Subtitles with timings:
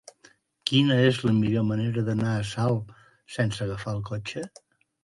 [0.69, 2.99] Quina és la millor manera d'anar a Salt
[3.39, 4.51] sense agafar el cotxe?